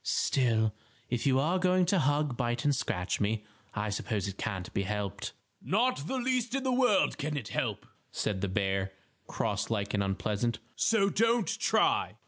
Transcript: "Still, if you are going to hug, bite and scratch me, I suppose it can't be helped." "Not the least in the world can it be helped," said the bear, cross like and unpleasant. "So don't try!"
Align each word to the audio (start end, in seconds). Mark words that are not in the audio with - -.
"Still, 0.03 0.73
if 1.11 1.27
you 1.27 1.39
are 1.39 1.59
going 1.59 1.85
to 1.85 1.99
hug, 1.99 2.35
bite 2.35 2.65
and 2.65 2.75
scratch 2.75 3.19
me, 3.21 3.45
I 3.75 3.91
suppose 3.91 4.27
it 4.27 4.35
can't 4.35 4.73
be 4.73 4.81
helped." 4.81 5.33
"Not 5.61 6.07
the 6.07 6.17
least 6.17 6.55
in 6.55 6.63
the 6.63 6.71
world 6.71 7.19
can 7.19 7.37
it 7.37 7.49
be 7.49 7.53
helped," 7.53 7.85
said 8.11 8.41
the 8.41 8.47
bear, 8.49 8.93
cross 9.27 9.69
like 9.69 9.93
and 9.93 10.01
unpleasant. 10.01 10.57
"So 10.75 11.11
don't 11.11 11.45
try!" 11.47 12.15